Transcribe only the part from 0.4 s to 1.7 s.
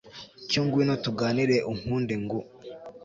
cyo ngwino tuganire